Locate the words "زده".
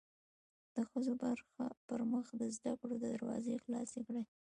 2.55-2.73